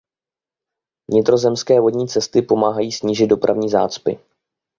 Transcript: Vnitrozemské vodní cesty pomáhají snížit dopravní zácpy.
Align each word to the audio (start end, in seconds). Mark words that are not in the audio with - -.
Vnitrozemské 1.09 1.79
vodní 1.81 2.07
cesty 2.07 2.41
pomáhají 2.41 2.91
snížit 2.91 3.27
dopravní 3.27 3.69
zácpy. 3.69 4.19